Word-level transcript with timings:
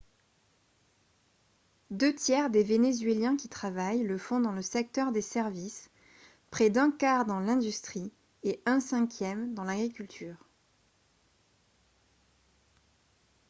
deux 1.91 2.15
tiers 2.15 2.49
des 2.49 2.63
vénézuéliens 2.63 3.37
qui 3.37 3.49
travaillent 3.49 4.01
le 4.01 4.17
font 4.17 4.39
dans 4.39 4.51
le 4.51 4.63
secteur 4.63 5.11
des 5.11 5.21
services 5.21 5.91
près 6.49 6.71
d'un 6.71 6.89
quart 6.89 7.27
dans 7.27 7.39
l'industrie 7.39 8.11
et 8.41 8.59
un 8.65 8.79
cinquième 8.79 9.53
dans 9.53 9.63
l'agriculture 9.63 10.43